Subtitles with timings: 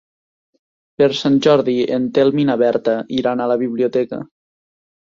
[1.01, 4.27] Per Sant Jordi en Telm i na Berta iran a la biblioteca.